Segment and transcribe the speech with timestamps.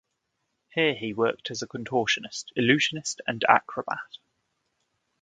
[0.73, 4.17] Here he worked as a contortionist, illusionist and acrobat.